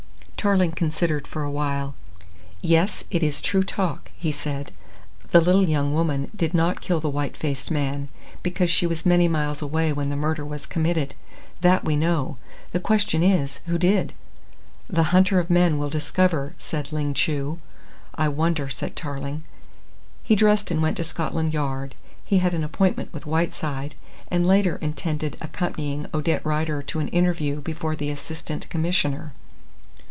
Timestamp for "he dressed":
20.23-20.71